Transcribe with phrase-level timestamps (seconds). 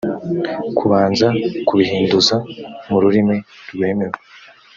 [0.77, 1.27] kubanza
[1.67, 2.35] kubihinduza
[2.89, 3.37] mu rurimi
[3.73, 4.17] rwemewe